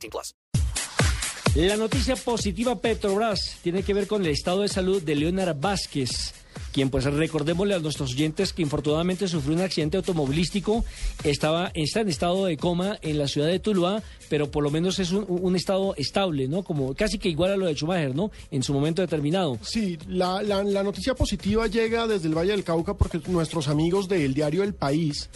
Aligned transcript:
18 0.00 0.10
plus. 0.10 0.34
La 1.56 1.76
noticia 1.76 2.14
positiva 2.14 2.80
Petrobras 2.80 3.58
tiene 3.62 3.82
que 3.82 3.92
ver 3.92 4.06
con 4.06 4.24
el 4.24 4.30
estado 4.30 4.62
de 4.62 4.68
salud 4.68 5.02
de 5.02 5.16
Leonard 5.16 5.58
Vázquez, 5.58 6.32
quien 6.72 6.90
pues 6.90 7.04
recordémosle 7.04 7.74
a 7.74 7.78
nuestros 7.78 8.12
oyentes 8.12 8.52
que 8.52 8.62
infortunadamente 8.62 9.26
sufrió 9.28 9.54
un 9.56 9.62
accidente 9.62 9.96
automovilístico, 9.96 10.84
estaba 11.24 11.70
está 11.74 12.00
en 12.00 12.08
estado 12.08 12.46
de 12.46 12.56
coma 12.56 12.98
en 13.02 13.18
la 13.18 13.28
ciudad 13.28 13.48
de 13.48 13.58
Tuluá, 13.58 14.02
pero 14.28 14.50
por 14.50 14.62
lo 14.62 14.70
menos 14.70 14.98
es 14.98 15.10
un, 15.12 15.56
estado 15.56 15.94
estable, 15.96 16.46
¿no? 16.48 16.62
Como 16.62 16.94
casi 16.94 17.18
que 17.18 17.28
igual 17.28 17.52
a 17.52 17.56
lo 17.56 17.66
de 17.66 17.74
Schumacher, 17.74 18.14
¿no? 18.14 18.30
En 18.50 18.62
su 18.62 18.72
momento 18.72 19.02
determinado. 19.02 19.58
Sí, 19.62 19.98
la, 20.08 20.42
la- 20.42 20.62
la 20.62 20.82
noticia 20.82 21.14
positiva 21.14 21.66
llega 21.66 22.06
desde 22.06 22.28
el 22.28 22.36
Valle 22.36 22.52
del 22.52 22.64
Cauca 22.64 22.94
porque 22.94 23.20
nuestros 23.28 23.66
amigos 23.68 24.08
del 24.08 24.32
diario 24.34 24.62
El 24.62 24.74
País 24.74 25.28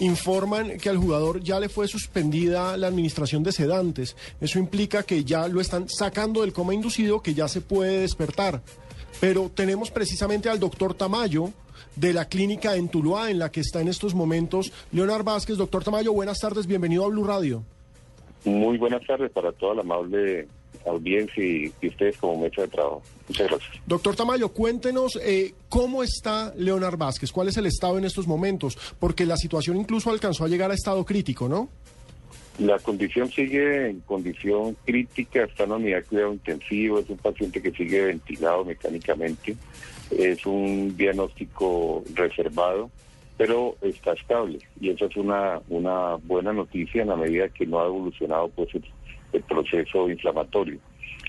informan 0.00 0.78
que 0.78 0.88
al 0.90 0.98
jugador 0.98 1.42
ya 1.42 1.58
le 1.58 1.68
fue 1.68 1.88
suspendida 1.88 2.76
la 2.76 2.88
administración 2.88 3.42
de 3.42 3.52
sedantes. 3.52 4.16
Eso 4.40 4.58
implica 4.58 5.02
que 5.02 5.24
ya 5.24 5.48
lo 5.48 5.60
están 5.60 5.88
sacando 5.88 6.42
del 6.42 6.52
coma 6.52 6.74
inducido, 6.74 7.22
que 7.22 7.34
ya 7.34 7.48
se 7.48 7.60
puede 7.62 8.00
despertar. 8.00 8.62
Pero 9.20 9.50
tenemos 9.54 9.90
precisamente 9.90 10.48
al 10.48 10.60
doctor 10.60 10.94
Tamayo 10.94 11.50
de 11.94 12.12
la 12.12 12.28
clínica 12.28 12.76
en 12.76 12.88
Tuluá, 12.88 13.30
en 13.30 13.38
la 13.38 13.50
que 13.50 13.60
está 13.60 13.80
en 13.80 13.88
estos 13.88 14.14
momentos 14.14 14.72
Leonard 14.92 15.24
Vázquez. 15.24 15.56
Doctor 15.56 15.82
Tamayo, 15.82 16.12
buenas 16.12 16.38
tardes, 16.38 16.66
bienvenido 16.66 17.04
a 17.04 17.08
Blue 17.08 17.24
Radio. 17.24 17.62
Muy 18.44 18.78
buenas 18.78 19.04
tardes 19.06 19.30
para 19.32 19.52
toda 19.52 19.74
la 19.74 19.80
amable 19.80 20.46
audiencia 20.84 21.42
y, 21.42 21.72
y 21.80 21.88
ustedes 21.88 22.16
como 22.18 22.42
mesa 22.42 22.62
de 22.62 22.68
trabajo. 22.68 23.02
Muchas 23.28 23.48
gracias. 23.48 23.72
Doctor 23.86 24.14
Tamayo, 24.14 24.50
cuéntenos 24.50 25.18
eh, 25.22 25.54
cómo 25.68 26.02
está 26.02 26.52
Leonard 26.56 26.96
Vázquez, 26.96 27.32
cuál 27.32 27.48
es 27.48 27.56
el 27.56 27.66
estado 27.66 27.98
en 27.98 28.04
estos 28.04 28.26
momentos, 28.26 28.78
porque 29.00 29.26
la 29.26 29.36
situación 29.36 29.78
incluso 29.78 30.10
alcanzó 30.10 30.44
a 30.44 30.48
llegar 30.48 30.70
a 30.70 30.74
estado 30.74 31.04
crítico, 31.04 31.48
¿no? 31.48 31.68
La 32.58 32.78
condición 32.78 33.28
sigue 33.30 33.90
en 33.90 34.00
condición 34.00 34.76
crítica, 34.86 35.44
está 35.44 35.64
en 35.64 35.72
unidad 35.72 35.98
de 35.98 36.04
cuidado 36.04 36.32
intensivo, 36.32 36.98
es 36.98 37.10
un 37.10 37.18
paciente 37.18 37.60
que 37.60 37.70
sigue 37.70 38.06
ventilado 38.06 38.64
mecánicamente, 38.64 39.56
es 40.10 40.46
un 40.46 40.96
diagnóstico 40.96 42.02
reservado, 42.14 42.90
pero 43.36 43.76
está 43.82 44.14
estable 44.14 44.60
y 44.80 44.88
esa 44.88 45.04
es 45.04 45.16
una, 45.16 45.60
una 45.68 46.14
buena 46.24 46.54
noticia 46.54 47.02
en 47.02 47.08
la 47.08 47.16
medida 47.16 47.50
que 47.50 47.66
no 47.66 47.78
ha 47.80 47.86
evolucionado 47.86 48.48
pues 48.48 48.70
el, 48.74 49.42
proceso 49.42 50.08
inflamatorio. 50.08 50.78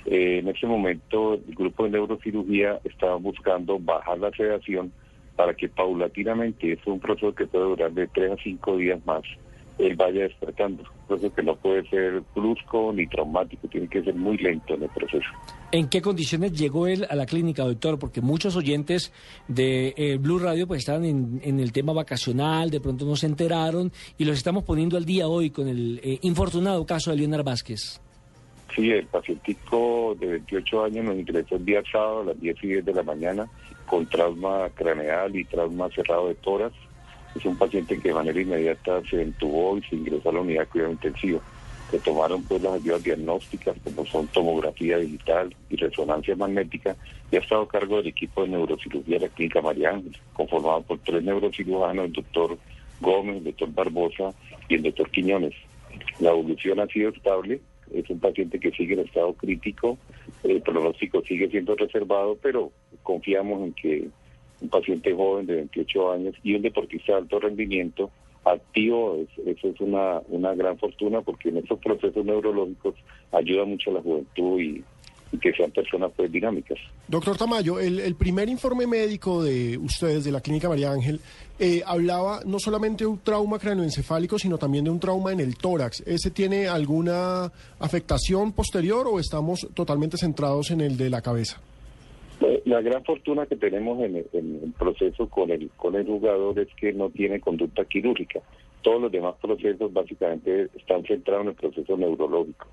Eh, 0.06 0.40
en 0.40 0.48
este 0.48 0.66
momento 0.66 1.34
el 1.34 1.54
grupo 1.54 1.84
de 1.84 1.90
neurocirugía 1.90 2.80
está 2.86 3.16
buscando 3.16 3.78
bajar 3.80 4.18
la 4.20 4.32
sedación 4.32 4.94
para 5.36 5.54
que 5.54 5.68
paulatinamente, 5.68 6.72
es 6.72 6.80
un 6.88 7.02
proceso 7.02 7.36
que 7.36 7.48
puede 7.48 7.66
durar 7.66 7.92
de 7.92 8.08
tres 8.08 8.32
a 8.32 8.38
cinco 8.42 8.78
días 8.78 9.06
más, 9.06 9.24
él 9.78 9.96
vaya 9.96 10.24
despertando. 10.24 10.84
Proceso 11.08 11.34
que 11.34 11.44
no 11.44 11.56
puede 11.56 11.88
ser 11.90 12.22
brusco 12.36 12.92
ni 12.94 13.08
traumático, 13.08 13.68
tiene 13.68 13.88
que 13.88 14.04
ser 14.04 14.16
muy 14.16 14.38
lento 14.38 14.74
en 14.74 14.84
el 14.84 14.90
proceso. 14.90 15.28
¿En 15.72 15.90
qué 15.90 16.02
condiciones 16.02 16.54
llegó 16.54 16.88
él 16.88 17.06
a 17.10 17.16
la 17.16 17.26
clínica, 17.26 17.64
doctor? 17.64 18.00
Porque 18.00 18.22
muchos 18.22 18.56
oyentes 18.56 19.12
de 19.48 19.94
eh, 19.98 20.18
Blue 20.18 20.40
Radio 20.40 20.68
pues 20.68 20.80
estaban 20.80 21.06
en, 21.06 21.42
en 21.44 21.60
el 21.60 21.72
tema 21.72 21.94
vacacional, 21.94 22.70
de 22.70 22.80
pronto 22.80 23.06
no 23.06 23.16
se 23.16 23.28
enteraron 23.28 23.92
y 24.18 24.26
los 24.26 24.38
estamos 24.38 24.64
poniendo 24.64 24.98
al 24.98 25.06
día 25.06 25.28
hoy 25.28 25.50
con 25.50 25.68
el 25.68 26.00
eh, 26.04 26.20
infortunado 26.22 26.86
caso 26.86 27.12
de 27.12 27.18
Leonard 27.18 27.44
Vázquez. 27.44 28.02
Sí, 28.76 28.92
el 28.92 29.08
pacientico 29.08 30.16
de 30.20 30.28
28 30.28 30.84
años 30.84 31.06
nos 31.06 31.16
ingresó 31.16 31.56
el 31.56 31.66
día 31.66 31.82
sábado 31.92 32.22
a 32.22 32.26
las 32.26 32.40
10 32.40 32.64
y 32.64 32.68
10 32.68 32.86
de 32.86 32.94
la 32.94 33.04
mañana 33.04 33.48
con 33.88 34.06
trauma 34.06 34.70
craneal 34.76 35.36
y 35.36 35.46
trauma 35.46 35.90
cerrado 35.90 36.28
de 36.28 36.36
tórax. 36.36 36.76
Es 37.36 37.46
un 37.46 37.58
paciente 37.58 38.00
que 38.00 38.10
de 38.10 38.16
manera 38.16 38.42
inmediata 38.42 39.02
se 39.10 39.22
entubó 39.22 39.78
y 39.78 39.84
se 39.84 39.96
ingresó 39.96 40.30
a 40.30 40.34
la 40.34 40.42
unidad 40.42 40.62
de 40.62 40.68
cuidado 40.68 40.92
intensivo. 40.92 41.42
Se 41.92 42.00
tomaron 42.00 42.44
pues 42.44 42.62
las 42.62 42.74
ayudas 42.74 43.04
diagnósticas 43.04 43.76
como 43.84 44.06
son 44.06 44.28
tomografía 44.28 44.98
digital 44.98 45.56
y 45.70 45.78
resonancia 45.78 46.36
magnética 46.36 46.96
y 47.32 47.38
ha 47.38 47.40
estado 47.40 47.62
a 47.62 47.68
cargo 47.68 47.98
del 47.98 48.08
equipo 48.08 48.44
de 48.44 48.50
neurocirugía 48.50 49.20
de 49.20 49.28
la 49.28 49.34
Clínica 49.34 49.62
María 49.62 50.02
conformado 50.34 50.82
por 50.82 51.00
tres 51.00 51.24
neurocirujanos, 51.24 52.06
el 52.06 52.14
doctor 52.14 52.58
Gómez, 53.00 53.38
el 53.38 53.44
doctor 53.46 53.74
Barbosa 53.74 54.34
y 54.68 54.76
el 54.76 54.84
doctor 54.84 55.10
Quiñones. 55.12 55.54
La 56.20 56.32
evolución 56.32 56.80
ha 56.80 56.88
sido 56.88 57.10
estable, 57.10 57.62
es 57.94 58.10
un 58.10 58.20
paciente 58.20 58.60
que 58.60 58.72
sigue 58.72 58.94
en 58.94 59.02
estado 59.02 59.34
crítico, 59.34 59.98
el 60.44 60.62
pronóstico 60.62 61.22
sigue 61.22 61.50
siendo 61.50 61.76
reservado, 61.76 62.38
pero 62.42 62.72
confiamos 63.04 63.64
en 63.64 63.74
que 63.74 64.08
un 64.62 64.70
paciente 64.70 65.14
joven 65.14 65.46
de 65.46 65.56
28 65.56 66.12
años 66.12 66.36
y 66.44 66.56
un 66.56 66.62
deportista 66.62 67.14
de 67.14 67.18
alto 67.20 67.40
rendimiento 67.40 68.10
activo, 68.44 69.18
es- 69.22 69.48
eso 69.58 69.68
es 69.70 69.80
una, 69.82 70.22
una 70.30 70.54
gran 70.56 70.78
fortuna 70.78 71.22
porque 71.22 71.50
en 71.50 71.58
estos 71.58 71.80
procesos 71.80 72.24
neurológicos 72.26 72.96
ayuda 73.32 73.66
mucho 73.66 73.92
a 73.92 73.96
la 73.96 74.02
juventud 74.02 74.60
y, 74.62 74.84
que 75.42 75.52
sean 75.52 75.70
personas 75.72 76.10
pues 76.16 76.32
dinámicas. 76.32 76.78
Doctor 77.10 77.38
Tamayo, 77.38 77.80
el, 77.82 78.00
el 78.00 78.16
primer 78.16 78.48
informe 78.48 78.88
médico 78.88 79.44
de 79.44 79.78
ustedes, 79.78 80.24
de 80.24 80.32
la 80.32 80.40
Clínica 80.40 80.70
María 80.70 80.90
Ángel, 80.92 81.20
eh, 81.60 81.84
hablaba 81.86 82.40
no 82.46 82.60
solamente 82.60 83.04
de 83.04 83.10
un 83.10 83.20
trauma 83.20 83.60
craneoencefálico, 83.60 84.40
sino 84.40 84.58
también 84.58 84.86
de 84.86 84.90
un 84.90 85.02
trauma 85.02 85.34
en 85.34 85.42
el 85.42 85.58
tórax. 85.58 86.02
¿Ese 86.08 86.32
tiene 86.32 86.68
alguna 86.70 87.52
afectación 87.78 88.54
posterior 88.54 89.06
o 89.12 89.20
estamos 89.20 89.68
totalmente 89.74 90.16
centrados 90.18 90.72
en 90.72 90.80
el 90.80 90.96
de 90.96 91.10
la 91.10 91.22
cabeza? 91.22 91.62
La 92.68 92.82
gran 92.82 93.02
fortuna 93.06 93.46
que 93.46 93.56
tenemos 93.56 94.04
en 94.04 94.18
el, 94.18 94.74
proceso 94.78 95.30
con 95.30 95.52
el, 95.52 95.70
con 95.78 95.96
el 95.96 96.06
jugador 96.06 96.60
es 96.60 96.68
que 96.76 96.92
no 96.92 97.10
tiene 97.10 97.40
conducta 97.40 97.86
quirúrgica. 97.86 98.42
Todos 98.82 99.04
los 99.04 99.10
demás 99.10 99.36
procesos 99.42 99.94
básicamente 99.94 100.68
están 100.76 101.06
centrados 101.06 101.44
en 101.44 101.50
el 101.52 101.56
proceso 101.56 101.96
neurológico. 101.96 102.68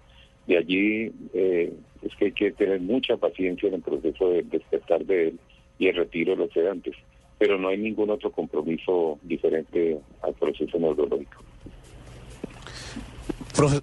De 0.49 0.59
allí 0.59 1.13
eh, 1.33 1.73
es 2.03 2.17
que 2.17 2.25
hay 2.25 2.33
que 2.33 2.51
tener 2.51 2.81
mucha 2.81 3.17
paciencia 3.17 3.69
en 3.69 3.75
el 3.75 3.83
proceso 3.83 4.31
de 4.31 4.43
despertar 4.43 5.05
de 5.05 5.29
él 5.29 5.39
y 5.79 5.87
el 5.87 5.95
retiro 5.95 6.33
de 6.33 6.39
los 6.39 6.53
sedantes. 6.53 6.97
Pero 7.39 7.57
no 7.57 7.69
hay 7.69 7.79
ningún 7.79 8.11
otro 8.11 8.33
compromiso 8.33 9.21
diferente 9.23 10.01
al 10.23 10.35
proceso 10.35 10.77
neurológico. 10.77 11.45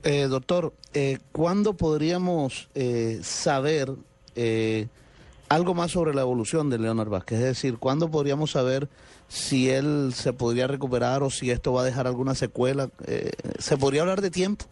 Eh, 0.03 0.27
doctor, 0.29 0.73
eh, 0.93 1.19
¿cuándo 1.31 1.71
podríamos 1.77 2.69
eh, 2.75 3.19
saber 3.21 3.87
eh, 4.35 4.87
algo 5.51 5.73
más 5.73 5.91
sobre 5.91 6.13
la 6.13 6.21
evolución 6.21 6.69
de 6.69 6.79
Leonard 6.79 7.09
Vázquez? 7.09 7.39
Es 7.39 7.45
decir, 7.45 7.77
¿cuándo 7.77 8.09
podríamos 8.09 8.51
saber 8.51 8.87
si 9.27 9.69
él 9.69 10.11
se 10.13 10.31
podría 10.31 10.65
recuperar 10.67 11.23
o 11.23 11.29
si 11.29 11.51
esto 11.51 11.73
va 11.73 11.81
a 11.81 11.85
dejar 11.85 12.07
alguna 12.07 12.35
secuela? 12.35 12.89
Eh, 13.05 13.31
¿Se 13.59 13.77
podría 13.77 14.01
hablar 14.01 14.21
de 14.21 14.31
tiempo? 14.31 14.65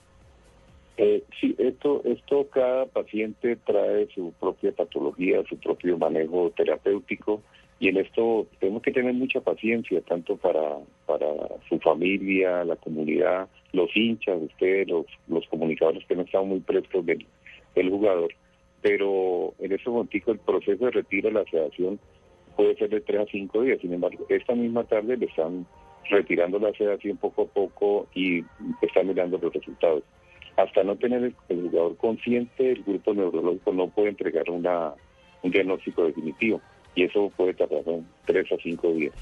Eh, 0.95 1.23
sí, 1.39 1.53
esto, 1.57 2.01
esto 2.05 2.47
cada 2.49 2.85
paciente 2.85 3.57
trae 3.57 4.07
su 4.15 4.31
propia 4.39 4.71
patología, 4.71 5.43
su 5.49 5.57
propio 5.57 5.97
manejo 5.97 6.51
terapéutico 6.55 7.41
y 7.81 7.89
en 7.89 7.97
esto 7.97 8.47
tenemos 8.59 8.81
que 8.81 8.91
tener 8.91 9.13
mucha 9.13 9.41
paciencia 9.41 9.99
tanto 10.01 10.37
para, 10.37 10.77
para 11.05 11.27
su 11.67 11.77
familia, 11.79 12.63
la 12.63 12.77
comunidad, 12.77 13.49
los 13.73 13.89
hinchas, 13.95 14.37
ustedes, 14.41 14.87
los, 14.87 15.05
los 15.27 15.45
comunicadores 15.47 16.05
que 16.05 16.15
no 16.15 16.21
están 16.21 16.47
muy 16.47 16.59
prestos 16.61 17.05
del, 17.05 17.25
del 17.75 17.89
jugador, 17.89 18.33
pero 18.81 19.53
en 19.59 19.71
ese 19.71 19.89
momento 19.89 20.31
el 20.31 20.39
proceso 20.39 20.85
de 20.85 20.91
retiro 20.91 21.29
de 21.29 21.35
la 21.35 21.45
sedación 21.45 21.99
puede 22.55 22.75
ser 22.75 22.89
de 22.89 23.01
tres 23.01 23.21
a 23.21 23.31
cinco 23.31 23.61
días, 23.61 23.79
sin 23.81 23.93
embargo, 23.93 24.25
esta 24.29 24.53
misma 24.53 24.83
tarde 24.83 25.17
le 25.17 25.25
están 25.25 25.65
retirando 26.09 26.59
la 26.59 26.71
sedación 26.73 27.17
poco 27.17 27.43
a 27.43 27.45
poco 27.45 28.07
y 28.13 28.43
están 28.81 29.07
mirando 29.07 29.37
los 29.37 29.53
resultados 29.53 30.03
hasta 30.57 30.83
no 30.83 30.97
tener 30.97 31.23
el, 31.23 31.61
jugador 31.61 31.95
consciente, 31.97 32.71
el 32.71 32.83
grupo 32.83 33.13
neurológico 33.13 33.71
no 33.71 33.87
puede 33.87 34.09
entregar 34.09 34.49
una, 34.49 34.93
un 35.41 35.51
diagnóstico 35.51 36.03
definitivo 36.03 36.61
y 36.95 37.03
eso 37.03 37.31
puede 37.37 37.53
tardar 37.53 37.83
en 37.87 38.05
tres 38.25 38.51
a 38.51 38.57
cinco 38.61 38.91
días. 38.91 39.13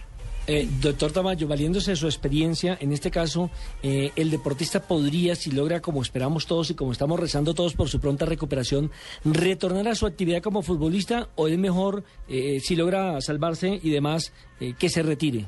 Eh, 0.49 0.65
doctor 0.81 1.11
Tamayo, 1.11 1.45
valiéndose 1.45 1.91
de 1.91 1.97
su 1.97 2.05
experiencia, 2.05 2.77
en 2.79 2.93
este 2.93 3.11
caso, 3.11 3.49
eh, 3.83 4.11
el 4.15 4.31
deportista 4.31 4.79
podría, 4.81 5.35
si 5.35 5.51
logra, 5.51 5.81
como 5.81 6.01
esperamos 6.01 6.47
todos 6.47 6.69
y 6.69 6.73
como 6.73 6.93
estamos 6.93 7.19
rezando 7.19 7.53
todos 7.53 7.73
por 7.73 7.89
su 7.89 7.99
pronta 7.99 8.25
recuperación, 8.25 8.89
retornar 9.25 9.89
a 9.89 9.95
su 9.95 10.05
actividad 10.05 10.41
como 10.41 10.61
futbolista 10.61 11.27
o 11.35 11.49
es 11.49 11.57
mejor, 11.57 12.05
eh, 12.29 12.61
si 12.61 12.77
logra 12.77 13.19
salvarse 13.19 13.77
y 13.83 13.89
demás, 13.89 14.31
eh, 14.61 14.73
que 14.79 14.87
se 14.87 15.03
retire. 15.03 15.47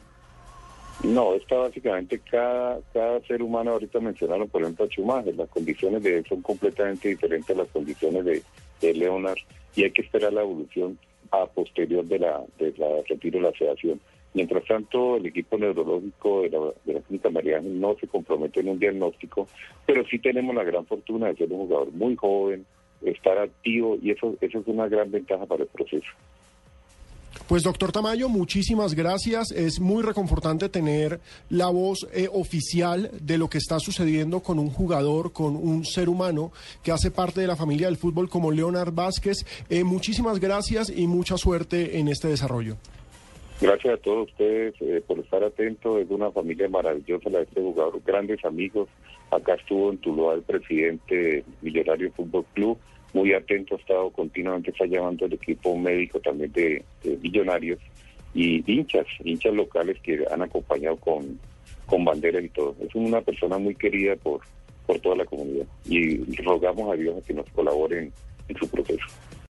No, 1.02 1.34
está 1.34 1.56
básicamente 1.56 2.19
cada, 2.19 2.81
cada 2.92 3.22
ser 3.22 3.42
humano, 3.42 3.72
ahorita 3.72 4.02
mencionaron 4.02 4.50
por 4.50 4.63
ejemplo 4.63 4.84
a 4.84 4.90
Schumacher, 4.90 5.34
las 5.34 5.48
condiciones 5.48 6.04
de 6.04 6.18
él 6.18 6.25
son 6.28 6.42
completamente 6.42 7.07
diferentes 7.07 7.56
a 7.56 7.60
las 7.60 7.69
condiciones 7.69 8.25
de, 8.25 8.44
de 8.81 8.94
Leonard 8.94 9.38
y 9.78 9.86
hay 9.86 9.92
que 9.92 10.02
esperar 10.02 10.34
la 10.34 10.42
evolución 10.42 11.00
a 11.31 11.46
posterior 11.46 12.06
de 12.06 12.20
la, 12.20 12.44
de 12.58 12.74
la 12.78 12.88
retiro 13.08 13.40
de 13.40 13.46
la 13.50 13.58
sedación. 13.58 14.00
Mientras 14.34 14.64
tanto, 14.66 15.18
el 15.18 15.26
equipo 15.26 15.58
neurológico 15.58 16.44
de 16.44 16.50
la, 16.50 16.60
de 16.86 16.94
la 16.94 17.02
Clínica 17.02 17.30
María 17.30 17.60
no 17.62 17.96
se 18.00 18.08
compromete 18.08 18.60
en 18.60 18.70
un 18.70 18.80
diagnóstico, 18.80 19.48
pero 19.86 20.06
sí 20.06 20.20
tenemos 20.20 20.56
la 20.56 20.64
gran 20.64 20.86
fortuna 20.86 21.28
de 21.28 21.36
ser 21.36 21.52
un 21.52 21.68
jugador 21.68 21.92
muy 21.92 22.16
joven, 22.16 22.66
estar 23.02 23.38
activo 23.38 23.98
y 24.02 24.12
eso, 24.12 24.36
eso 24.42 24.60
es 24.60 24.68
una 24.68 24.88
gran 24.88 25.10
ventaja 25.12 25.46
para 25.46 25.64
el 25.64 25.70
proceso. 25.70 26.08
Pues 27.48 27.64
doctor 27.64 27.92
Tamayo, 27.92 28.30
muchísimas 28.30 28.94
gracias. 28.94 29.52
Es 29.52 29.80
muy 29.80 30.04
reconfortante 30.04 30.70
tener 30.70 31.20
la 31.50 31.70
voz 31.70 32.08
eh, 32.14 32.28
oficial 32.32 33.10
de 33.20 33.38
lo 33.40 33.50
que 33.50 33.58
está 33.58 33.80
sucediendo 33.80 34.42
con 34.42 34.60
un 34.60 34.70
jugador, 34.70 35.32
con 35.32 35.56
un 35.56 35.84
ser 35.84 36.10
humano 36.10 36.52
que 36.84 36.92
hace 36.92 37.10
parte 37.10 37.42
de 37.42 37.48
la 37.48 37.56
familia 37.56 37.88
del 37.88 37.98
fútbol 37.98 38.30
como 38.30 38.52
Leonard 38.52 38.94
Vázquez. 38.94 39.46
Eh, 39.70 39.84
muchísimas 39.84 40.40
gracias 40.40 40.92
y 40.96 41.08
mucha 41.08 41.38
suerte 41.38 41.98
en 41.98 42.08
este 42.08 42.28
desarrollo. 42.28 42.78
Gracias 43.62 43.96
a 43.96 43.98
todos 43.98 44.30
ustedes 44.30 44.76
eh, 44.80 45.04
por 45.06 45.20
estar 45.20 45.44
atentos. 45.44 46.00
Es 46.00 46.10
una 46.10 46.32
familia 46.32 46.70
maravillosa 46.70 47.30
la 47.30 47.40
de 47.40 47.44
este 47.46 47.62
jugador, 47.62 48.00
grandes 48.06 48.46
amigos. 48.46 48.88
Acá 49.32 49.56
estuvo 49.56 49.90
en 49.92 49.98
Tuluá 49.98 50.36
el 50.36 50.44
presidente 50.44 51.44
Millonario 51.62 52.12
Fútbol 52.14 52.46
Club 52.54 52.78
muy 53.14 53.34
atento, 53.34 53.76
ha 53.76 53.80
estado 53.80 54.10
continuamente, 54.12 54.72
está 54.72 54.86
llamando 54.86 55.26
el 55.26 55.34
equipo 55.34 55.78
médico 55.78 56.20
también 56.20 56.52
de, 56.52 56.84
de, 57.04 57.18
Millonarios 57.18 57.80
y 58.34 58.64
hinchas, 58.72 59.08
hinchas 59.24 59.54
locales 59.54 60.00
que 60.02 60.24
han 60.32 60.42
acompañado 60.42 60.98
con, 60.98 61.40
con 61.86 62.06
banderas 62.06 62.44
y 62.44 62.50
todo. 62.50 62.76
Es 62.82 62.94
una 62.94 63.22
persona 63.22 63.58
muy 63.58 63.76
querida 63.76 64.16
por, 64.16 64.42
por 64.86 65.00
toda 65.00 65.16
la 65.16 65.26
comunidad 65.26 65.66
y 65.86 66.18
rogamos 66.44 66.94
a 66.94 66.96
Dios 66.96 67.18
a 67.18 67.26
que 67.26 67.34
nos 67.34 67.50
colaboren 67.50 68.12
en 68.48 68.58
su 68.58 68.70
proceso. 68.70 69.06